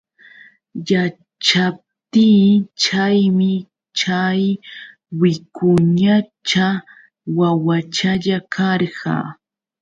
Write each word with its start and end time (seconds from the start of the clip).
Yaćhaptiy 0.89 2.39
chaymi 2.81 3.51
chay 3.99 4.41
wicuñacha 5.19 6.67
wawachalla 7.37 8.37
karqa. 8.53 9.15